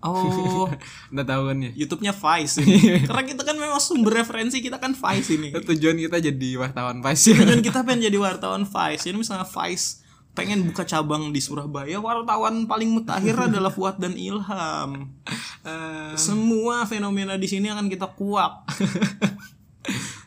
[0.05, 0.69] Oh,
[1.31, 2.61] tahu kan ya YouTube-nya Vice.
[2.61, 2.77] ini.
[3.09, 5.49] Karena kita kan memang sumber referensi kita kan Vice ini.
[5.73, 9.09] tujuan kita jadi wartawan pasti Dan kita pengen jadi wartawan Vice.
[9.09, 10.05] Ini misalnya Vice
[10.35, 15.15] pengen buka cabang di Surabaya, wartawan paling mutakhir adalah Fuad dan Ilham.
[15.63, 18.67] Eh, Semua fenomena di sini akan kita kuak.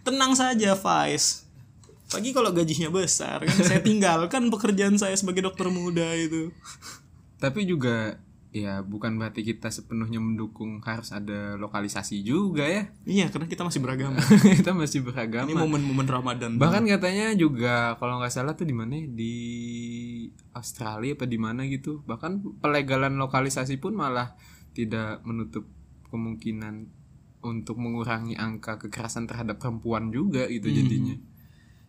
[0.08, 1.44] Tenang saja, Vice.
[2.08, 6.56] Pagi kalau gajinya besar kan saya tinggalkan pekerjaan saya sebagai dokter muda itu.
[7.38, 8.16] tapi juga
[8.48, 13.84] ya bukan berarti kita sepenuhnya mendukung harus ada lokalisasi juga ya Iya, karena kita masih
[13.84, 14.18] beragama.
[14.60, 16.52] kita masih Ini beragama momen-momen Ramadan.
[16.56, 19.06] bahkan katanya juga kalau nggak salah tuh di mana ya?
[19.12, 19.36] di
[20.56, 24.34] Australia apa di mana gitu bahkan pelegalan lokalisasi pun malah
[24.74, 25.68] tidak menutup
[26.08, 26.88] kemungkinan
[27.44, 31.16] untuk mengurangi angka kekerasan terhadap perempuan juga gitu jadinya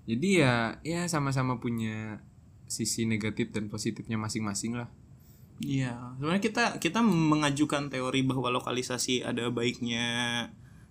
[0.05, 2.21] jadi ya ya sama-sama punya
[2.69, 4.93] sisi negatif dan positifnya masing-masing lah
[5.59, 10.07] Iya, sebenarnya kita kita mengajukan teori bahwa lokalisasi ada baiknya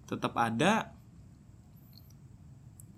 [0.07, 0.91] tetap ada,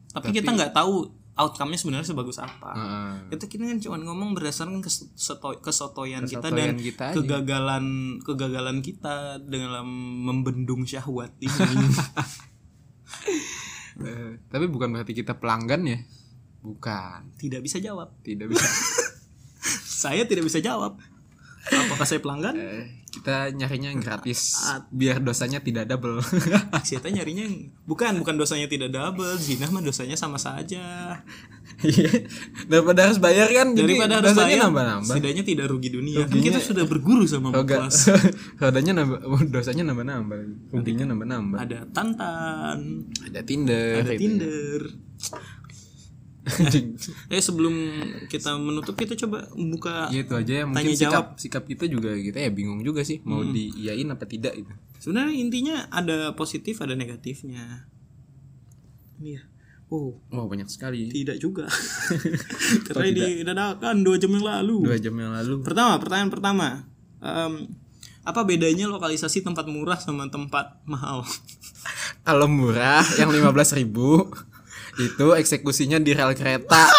[0.10, 2.73] tapi, kita nggak tahu outcome-nya sebenarnya sebagus apa.
[2.73, 3.13] Heeh.
[3.32, 7.15] Kita kita kan cuma ngomong berdasarkan keseto- kesotoyan kita Kesotoyan dan kita aja.
[7.15, 7.86] kegagalan
[8.25, 9.88] kegagalan kita dalam
[10.25, 11.53] membendung syahwat ini.
[13.99, 15.99] Eh, tapi bukan berarti kita pelanggan ya
[16.60, 17.36] Bukan.
[17.39, 18.15] Tidak bisa jawab.
[18.23, 18.63] Tidak bisa.
[20.08, 20.99] Saya tidak bisa jawab.
[21.60, 22.56] Apakah saya pelanggan?
[22.56, 24.56] Eh, kita nyarinya yang gratis
[24.89, 26.24] biar dosanya tidak double.
[26.88, 31.17] Saya nyarinya yang- bukan bukan dosanya tidak double, zina mah dosanya sama saja.
[31.80, 32.12] Iya.
[32.65, 35.10] Daripada harus bayar kan Daripada harus bayar, nambah-nambah.
[35.10, 36.17] setidaknya tidak rugi dunia.
[36.22, 38.08] Kan Ruginya- kita sudah berguru sama Oh, kelas.
[38.62, 40.39] Rodanya nambah oh, dosanya nambah-nambah.
[40.72, 41.58] Ruginya nambah-nambah.
[41.60, 42.80] Ada Tantan,
[43.26, 44.02] Ada Tinder.
[44.02, 44.13] ada.
[44.15, 44.82] Tinder.
[47.33, 47.73] Eh sebelum
[48.27, 51.25] kita menutup kita coba buka Ya, itu aja ya mungkin Tanya sikap jawab.
[51.38, 54.71] sikap kita juga kita ya bingung juga sih mau diiyain apa tidak itu.
[54.99, 57.88] Sebenarnya intinya ada positif ada negatifnya.
[59.19, 59.43] Ini ya.
[59.89, 61.09] Oh, Wah banyak sekali.
[61.09, 61.65] tidak juga.
[62.85, 64.85] Karena didadakan dua jam yang lalu.
[64.85, 65.65] Dua jam yang lalu.
[65.65, 66.67] Pertama, pertanyaan pertama.
[67.19, 67.73] Em,
[68.21, 71.25] apa bedanya lokalisasi tempat murah sama tempat mahal?
[72.21, 74.29] Kalau murah yang 15.000 ribu
[74.99, 76.83] itu eksekusinya di rel kereta.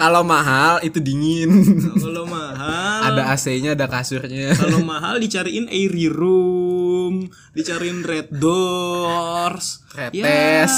[0.00, 1.52] Kalau mahal itu dingin.
[2.00, 4.56] Kalau mahal, ada AC-nya, ada kasurnya.
[4.56, 10.16] kalau mahal dicariin airy room, dicariin red doors, Tretes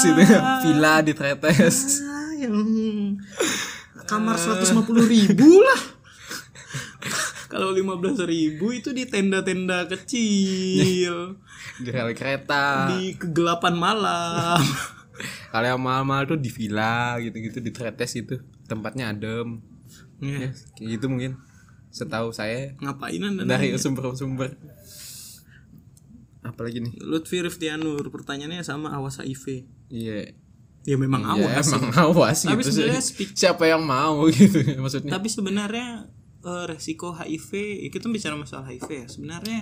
[0.03, 0.11] Ya.
[0.11, 0.35] gitu.
[0.67, 2.03] Villa di Tretes.
[2.03, 2.51] Ah, yang
[4.03, 5.81] kamar 150 ribu lah.
[7.53, 11.37] Kalau 15 ribu itu di tenda-tenda kecil,
[11.83, 12.89] Di rel kereta.
[12.89, 14.57] di kegelapan malam.
[15.53, 18.35] Kalau yang mahal-mahal tuh di villa gitu-gitu di Tretes itu
[18.65, 19.61] tempatnya adem.
[20.17, 21.37] Ya, Kayak gitu mungkin.
[21.89, 24.57] Setahu saya ngapain anda dari sumber-sumber.
[26.41, 26.97] Apalagi nih?
[26.99, 29.69] Lutfi Riftianur pertanyaannya sama awas HIV.
[29.87, 30.33] Iya.
[30.83, 31.69] Ya memang Ya, awas.
[31.69, 32.01] emang sih.
[32.01, 35.13] awas Tapi gitu sebenarnya speak- Siapa yang mau gitu maksudnya?
[35.13, 36.09] Tapi sebenarnya
[36.43, 37.49] eh, resiko HIV,
[37.83, 39.05] ya kita bicara masalah HIV ya.
[39.07, 39.59] Sebenarnya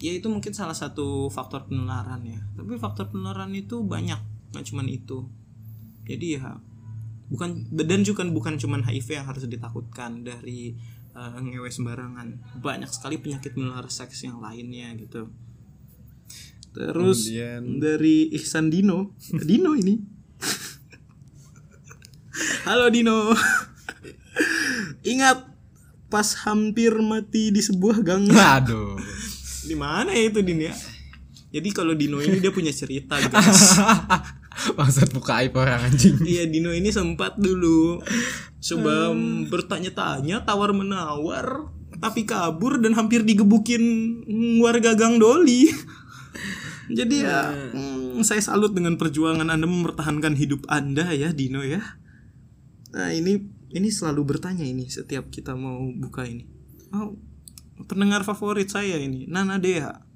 [0.00, 2.40] ya itu mungkin salah satu faktor penularan ya.
[2.56, 4.18] Tapi faktor penularan itu banyak,
[4.54, 5.26] nggak cuman itu.
[6.06, 6.56] Jadi ya
[7.30, 10.74] bukan dan juga bukan cuman HIV yang harus ditakutkan dari
[11.10, 12.58] eh, ngewe sembarangan.
[12.58, 15.28] Banyak sekali penyakit menular seks yang lainnya gitu.
[16.70, 19.18] Terus Kemudian- dari Ihsan Dino,
[19.50, 19.98] Dino ini.
[22.62, 23.34] Halo Dino.
[25.02, 25.49] Ingat
[26.10, 28.26] pas hampir mati di sebuah gang.
[28.28, 28.98] Aduh.
[29.70, 30.74] Di mana ya itu Dino ya?
[31.50, 33.78] Jadi kalau Dino ini dia punya cerita guys.
[34.74, 36.18] Maksud buka aib orang anjing.
[36.22, 38.02] Iya Dino ini sempat dulu
[38.60, 39.14] coba
[39.50, 41.70] bertanya-tanya tawar menawar
[42.00, 43.82] tapi kabur dan hampir digebukin
[44.62, 45.70] warga Gang Doli.
[46.98, 51.82] Jadi ya hmm, saya salut dengan perjuangan Anda mempertahankan hidup Anda ya Dino ya.
[52.90, 56.46] Nah ini ini selalu bertanya ini setiap kita mau buka ini.
[56.90, 57.14] Oh,
[57.86, 60.10] pendengar favorit saya ini Nana Dea.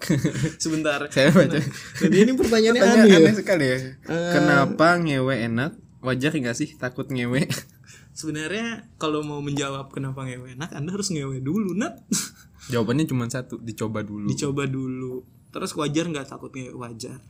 [0.62, 1.06] Sebentar.
[1.12, 1.60] Saya baca.
[2.00, 3.18] Jadi ini pertanyaannya Tanya aneh ya.
[3.20, 3.78] aneh sekali ya.
[4.08, 5.76] Kenapa ngewe enak?
[6.00, 7.44] Wajar nggak sih takut ngewe?
[8.18, 12.00] Sebenarnya kalau mau menjawab kenapa ngewe enak, Anda harus ngewe dulu, Nat.
[12.72, 14.28] Jawabannya cuma satu, dicoba dulu.
[14.28, 15.24] Dicoba dulu.
[15.52, 16.72] Terus wajar nggak takut ngewe?
[16.80, 17.20] Wajar.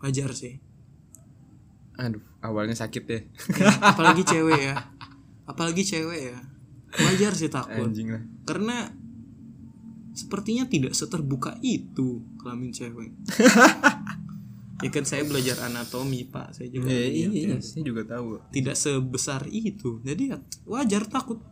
[0.00, 0.64] Wajar sih.
[1.98, 3.20] Aduh, awalnya sakit ya.
[3.58, 4.76] Ya, apalagi cewek ya.
[5.50, 6.38] Apalagi cewek ya.
[6.94, 7.90] Wajar sih takut.
[7.90, 8.22] Anjing lah.
[8.46, 8.94] Karena
[10.14, 13.10] sepertinya tidak seterbuka itu kelamin cewek.
[14.86, 16.54] ya kan saya belajar anatomi, Pak.
[16.54, 17.58] Saya juga Iya, iya, iya, ya.
[17.58, 18.38] saya juga tahu.
[18.54, 19.98] tidak sebesar itu.
[20.06, 20.38] Jadi ya
[20.70, 21.42] wajar takut.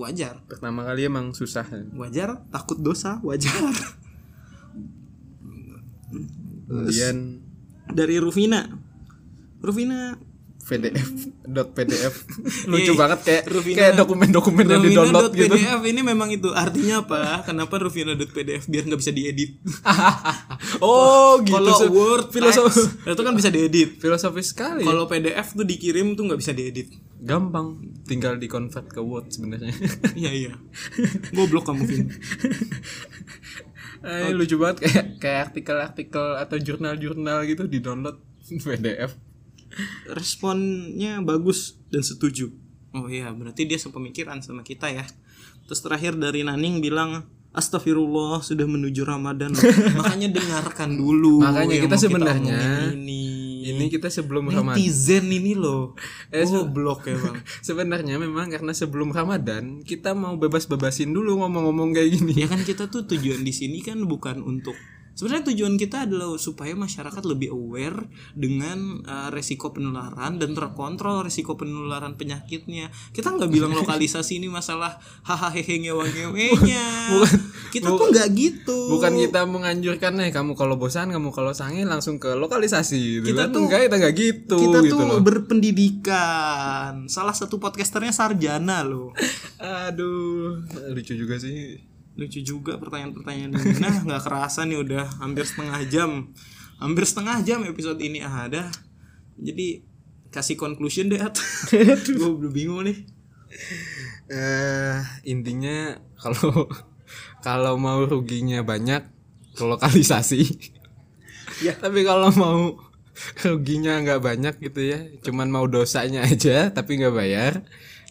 [0.00, 0.40] Wajar.
[0.48, 1.68] Pertama kali emang susah.
[1.92, 3.68] Wajar takut dosa, wajar.
[6.64, 7.44] Kemudian
[7.90, 8.79] dari Rufina.
[9.60, 10.16] Rufina
[10.60, 11.08] PDF
[11.42, 12.14] dot PDF
[12.70, 15.50] lucu Iya, banget kayak Rufina- kayak dokumen-dokumen yang di download gitu.
[15.50, 17.42] Rufina.pdf ini memang itu artinya apa?
[17.42, 19.58] Kenapa Rufina.pdf biar nggak bisa diedit?
[20.84, 21.58] oh gitu.
[21.58, 23.98] Kalau Word, filosof itu kan bisa diedit.
[23.98, 24.84] filosofis sekali.
[24.84, 26.86] Kalau PDF tuh dikirim tuh nggak bisa diedit.
[27.18, 29.74] Gampang, tinggal di convert ke Word sebenarnya.
[30.14, 30.52] Iya iya.
[31.34, 32.06] Goblok kamu Vin.
[34.00, 39.12] Eh, lucu banget kayak kayak artikel-artikel atau jurnal-jurnal gitu di download PDF.
[40.06, 42.50] Responnya bagus dan setuju.
[42.90, 45.06] Oh iya, berarti dia sepemikiran sama kita ya.
[45.64, 49.62] Terus terakhir dari Naning bilang Astagfirullah sudah menuju Ramadan loh."
[50.02, 53.30] Makanya dengarkan dulu Makanya kita sebenarnya ini.
[53.60, 54.74] Ini kita sebelum Ramadan.
[54.74, 55.94] netizen ini loh.
[56.34, 57.38] Eh, se- Goblok ya, Bang.
[57.68, 62.34] Sebenarnya memang karena sebelum Ramadan kita mau bebas-bebasin dulu ngomong-ngomong kayak gini.
[62.40, 64.74] ya kan kita tuh tujuan di sini kan bukan untuk
[65.14, 71.54] sebenarnya tujuan kita adalah supaya masyarakat lebih aware dengan uh, resiko penularan dan terkontrol resiko
[71.54, 76.84] penularan penyakitnya kita nggak bilang lokalisasi ini masalah hahaha ngewa ngewenya
[77.70, 78.90] Kita tuh nggak gitu.
[78.98, 83.22] Bukan kita menganjurkan nih kamu kalau bosan, kamu kalau sange langsung ke lokalisasi.
[83.22, 83.54] Gitu Kita kan.
[83.54, 85.22] tuh- enggak, kita enggak gitu kita gitu tuh loh.
[85.22, 87.06] berpendidikan.
[87.06, 89.14] Salah satu podcasternya sarjana loh.
[89.86, 90.58] Aduh,
[90.90, 91.78] lucu juga sih.
[92.18, 93.78] Lucu juga pertanyaan-pertanyaan ini.
[93.78, 96.10] Nah, nggak kerasa nih udah hampir setengah jam.
[96.80, 98.72] Hampir setengah jam episode ini ada.
[99.40, 99.84] Jadi
[100.30, 101.36] kasih conclusion deh, At.
[102.06, 103.04] Gue udah bingung nih.
[104.30, 104.96] Eh,
[105.26, 106.70] intinya kalau
[107.42, 109.02] kalau mau ruginya banyak
[109.58, 110.42] ke lokalisasi.
[111.60, 111.74] Ya.
[111.76, 112.78] Tapi kalau mau
[113.42, 117.52] ruginya nggak banyak gitu ya, cuman mau dosanya aja tapi nggak bayar,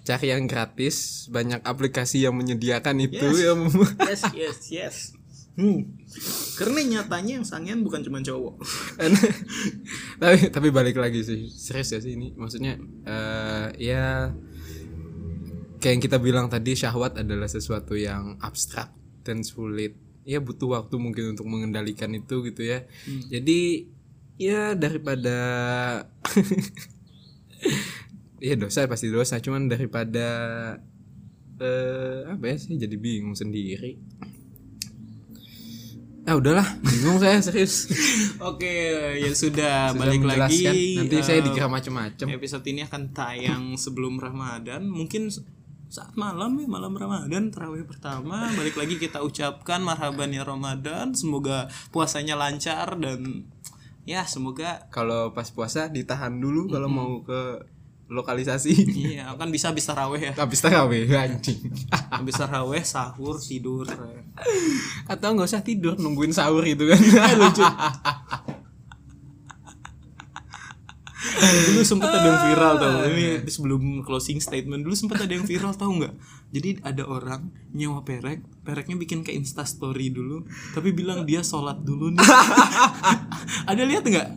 [0.09, 3.37] cari yang gratis, banyak aplikasi yang menyediakan itu Yes.
[3.37, 3.53] ya.
[4.09, 4.97] Yes, yes, yes.
[5.53, 5.85] Hmm.
[6.57, 8.57] Karena nyatanya yang sangean bukan cuma cowok.
[10.23, 12.33] tapi tapi balik lagi sih, serius ya sih ini.
[12.33, 14.33] Maksudnya eh ya
[15.77, 18.91] kayak yang kita bilang tadi syahwat adalah sesuatu yang abstrak
[19.21, 19.95] dan sulit
[20.27, 22.83] ya butuh waktu mungkin untuk mengendalikan itu gitu ya
[23.31, 23.87] jadi
[24.35, 25.39] ya daripada
[28.39, 29.39] ya dosa pasti dosa.
[29.39, 30.27] Cuman daripada
[31.59, 33.99] eh apa ya sih jadi bingung sendiri.
[36.27, 36.67] Ah udahlah.
[36.83, 37.89] Bingung saya serius.
[38.43, 38.69] Oke,
[39.17, 40.99] ya sudah, Sudah balik lagi.
[40.99, 45.33] nanti saya eh, dikira macam-macam Episode ini akan tayang sebelum Ramadan, mungkin
[45.89, 48.45] saat malam ya malam Ramadan terawih pertama.
[48.53, 51.17] Balik lagi kita ucapkan marhaban ya Ramadan.
[51.17, 53.49] Semoga puasanya lancar dan
[54.05, 57.65] ya semoga kalau pas puasa ditahan dulu kalau mau ke
[58.09, 58.73] lokalisasi.
[58.89, 60.33] Iya kan bisa habis taraweh ya.
[60.33, 61.61] Habis tarawih anjing.
[62.09, 63.85] Habis taraweh sahur tidur.
[65.05, 66.99] Atau nggak usah tidur nungguin sahur itu kan.
[67.37, 67.63] Lucu.
[71.39, 72.91] Dulu sempat ada yang viral tau.
[73.11, 76.13] Ini sebelum closing statement dulu sempat ada yang viral tau nggak?
[76.49, 81.77] Jadi ada orang nyewa perek pereknya bikin ke insta story dulu tapi bilang dia sholat
[81.85, 82.25] dulu nih.
[83.69, 84.29] Ada lihat nggak?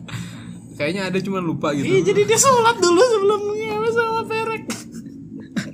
[0.73, 3.41] Kayaknya ada cuma lupa iya gitu jadi dia sholat dulu sebelum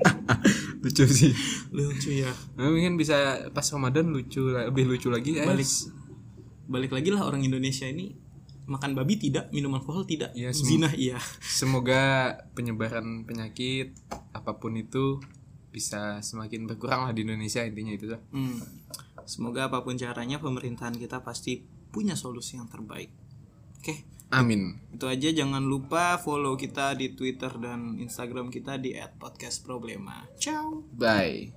[0.84, 1.34] lucu sih.
[1.72, 2.32] Lucu ya.
[2.56, 5.70] Nah, mungkin bisa pas ramadan lucu lebih lucu lagi eh, balik
[6.70, 8.16] balik lagi lah orang Indonesia ini.
[8.70, 10.32] Makan babi tidak minum alkohol tidak.
[10.54, 11.18] Sem- zina iya.
[11.42, 13.98] semoga penyebaran penyakit
[14.30, 15.18] apa pun itu
[15.70, 18.58] bisa semakin berkurang lah di Indonesia intinya itu lah Hmm.
[19.30, 21.62] Semoga apa pun caranya pemerintahan kita pasti
[21.94, 23.14] punya solusi yang terbaik.
[23.78, 30.28] Oke, amin itu aja jangan lupa follow kita di Twitter dan Instagram kita di @podcastproblema.
[30.36, 30.84] Ciao.
[30.92, 31.56] bye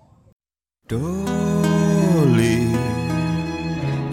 [0.87, 2.71] Doli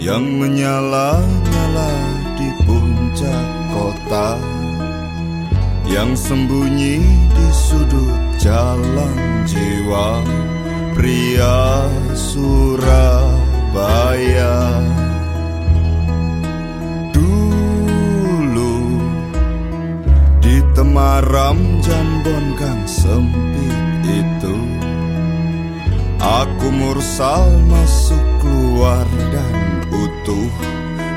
[0.02, 1.92] yang menyala-nyala
[2.34, 4.34] di puncak kota
[5.86, 6.98] yang sembunyi
[7.30, 10.26] di sudut jalan jiwa
[10.98, 11.86] pria
[12.18, 13.38] Surabaya
[20.80, 24.56] temaram jambon gang sempit itu.
[26.16, 30.52] Aku mursal masuk keluar dan utuh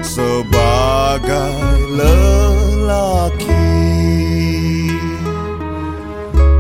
[0.04, 1.64] sebagai
[1.96, 3.72] lelaki.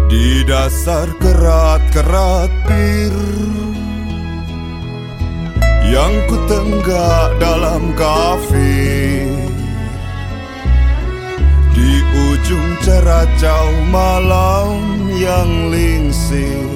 [0.08, 3.16] Di dasar kerat-kerat bir
[5.84, 9.33] Yang ku tenggak dalam kafe
[12.54, 16.70] ujung ceracau malam yang lingsir.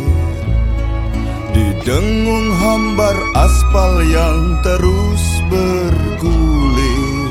[1.54, 7.30] Di dengung hambar aspal yang terus bergulir.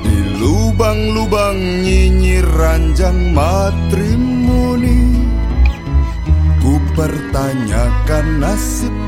[0.00, 5.28] Di lubang-lubang nyinyir ranjang matrimoni
[6.64, 9.03] Ku pertanyakan nasibmu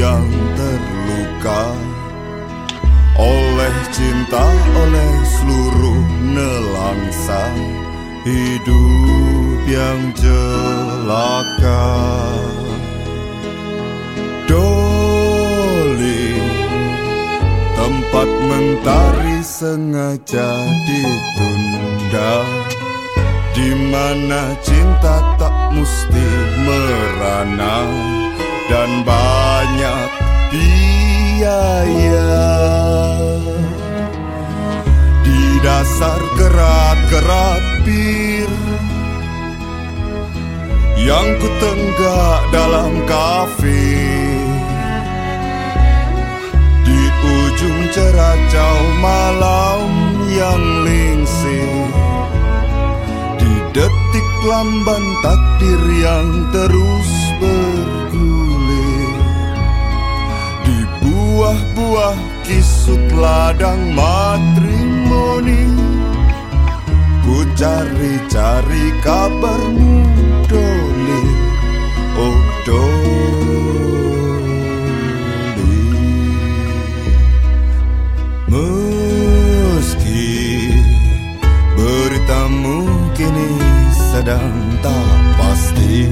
[0.00, 1.76] yang terluka.
[3.20, 4.40] Oleh cinta,
[4.72, 7.52] oleh seluruh nelangsa
[8.24, 11.84] Hidup yang celaka.
[14.48, 16.40] Doli
[17.76, 20.48] Tempat mentari sengaja
[20.88, 22.44] ditunda.
[23.52, 26.24] Di mana cinta tak mesti
[26.64, 27.84] merana
[28.70, 30.10] dan banyak
[30.54, 32.30] biaya.
[35.26, 38.50] Di dasar kerat-kerat bir
[41.02, 43.90] yang kutenggak dalam kafe
[47.90, 49.90] ceracau malam
[50.30, 51.90] yang lingsir
[53.34, 57.10] Di detik lamban takdir yang terus
[57.42, 57.99] bergulir
[61.80, 65.64] buah-buah kisut ladang matrimoni.
[67.24, 70.02] Ku cari-cari kabarmu
[70.50, 71.24] Doli
[72.18, 73.14] Oh Doli
[78.50, 80.34] Meski
[81.78, 83.62] beritamu kini
[83.94, 84.50] sedang
[84.82, 86.10] tak pasti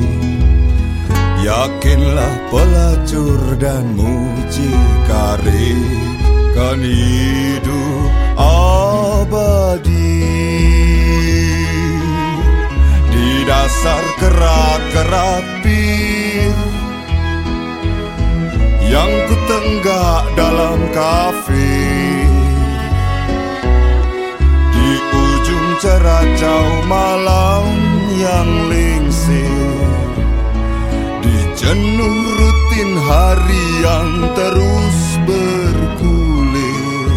[1.48, 5.80] Yakinlah pelacur dan mucikari
[6.52, 10.28] Kan hidup abadi.
[13.08, 16.52] Di dasar kerak-kerak bir
[18.84, 21.80] Yang ku tenggak dalam kafe
[24.68, 27.72] Di ujung ceracau malam
[28.20, 29.48] yang lingsir.
[29.48, 29.57] Di
[31.68, 37.12] jenuh rutin hari yang terus bergulir.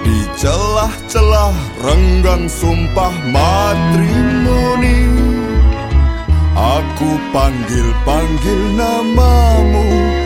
[0.00, 1.52] Di celah-celah
[1.84, 5.04] renggang sumpah matrimoni.
[6.56, 10.19] Aku panggil-panggil namamu